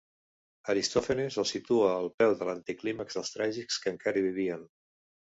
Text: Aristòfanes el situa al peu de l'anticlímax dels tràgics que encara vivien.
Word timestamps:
Aristòfanes 0.73 1.35
el 1.41 1.45
situa 1.49 1.91
al 1.97 2.09
peu 2.21 2.33
de 2.39 2.47
l'anticlímax 2.49 3.17
dels 3.19 3.33
tràgics 3.35 3.77
que 3.83 3.93
encara 3.93 4.25
vivien. 4.29 4.65